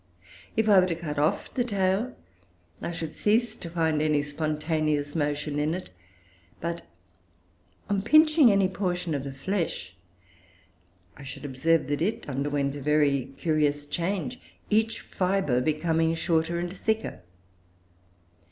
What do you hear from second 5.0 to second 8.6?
motion in it; but on pinching